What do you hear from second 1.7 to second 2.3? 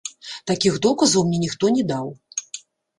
не даў.